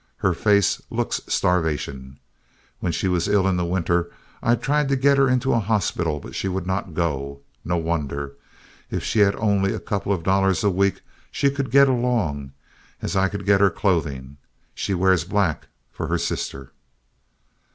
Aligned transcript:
Her 0.17 0.33
face 0.33 0.81
looks 0.89 1.21
starvation. 1.27 2.17
When 2.79 2.91
she 2.91 3.07
was 3.07 3.27
ill 3.27 3.47
in 3.47 3.55
the 3.55 3.63
winter, 3.65 4.09
I 4.41 4.55
tried 4.55 4.89
to 4.89 4.95
get 4.95 5.19
her 5.19 5.29
into 5.29 5.53
a 5.53 5.59
hospital; 5.59 6.19
but 6.19 6.33
she 6.33 6.47
would 6.47 6.65
not 6.65 6.95
go, 6.95 7.33
and 7.33 7.43
no 7.69 7.77
wonder. 7.77 8.33
If 8.89 9.03
she 9.03 9.19
had 9.19 9.35
only 9.35 9.75
a 9.75 9.79
couple 9.79 10.11
of 10.11 10.23
dollars 10.23 10.63
a 10.63 10.71
week 10.71 11.01
she 11.31 11.51
could 11.51 11.69
get 11.69 11.87
along, 11.87 12.51
as 12.99 13.15
I 13.15 13.29
could 13.29 13.45
get 13.45 13.61
her 13.61 13.69
clothing. 13.69 14.37
She 14.73 14.95
wears 14.95 15.23
black 15.23 15.67
for 15.91 16.07
her 16.07 16.17
sister." 16.17 16.71